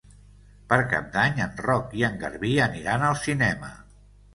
Per 0.71 0.79
Cap 0.93 1.11
d'Any 1.17 1.43
en 1.47 1.55
Roc 1.67 1.95
i 2.03 2.09
en 2.11 2.19
Garbí 2.27 2.59
aniran 2.71 3.11
al 3.13 3.23
cinema. 3.31 3.77